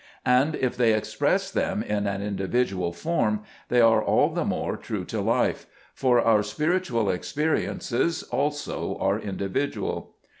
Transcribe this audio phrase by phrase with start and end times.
[0.25, 5.05] And if they express them in an individual form, they are all the more true
[5.05, 10.15] to life; for our spiritual experiences also are individual.